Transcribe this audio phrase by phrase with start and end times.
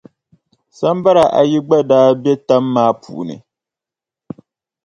[0.79, 3.35] Sambara ayi gba daa be tam maa puuni.